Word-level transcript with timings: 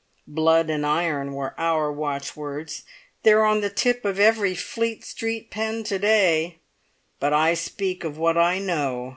Blood 0.25 0.71
and 0.71 0.83
Iron 0.83 1.33
were 1.33 1.53
our 1.59 1.91
watchwords; 1.91 2.81
they're 3.21 3.45
on 3.45 3.61
the 3.61 3.69
tip 3.69 4.03
of 4.03 4.19
every 4.19 4.55
Fleet 4.55 5.05
Street 5.05 5.51
pen 5.51 5.83
to 5.83 5.99
day, 5.99 6.57
but 7.19 7.33
I 7.33 7.53
speak 7.53 8.03
of 8.03 8.17
what 8.17 8.35
I 8.35 8.57
know. 8.57 9.09